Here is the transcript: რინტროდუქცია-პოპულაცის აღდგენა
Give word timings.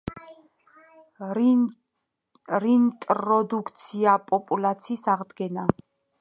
რინტროდუქცია-პოპულაცის 2.53 5.07
აღდგენა 5.17 5.69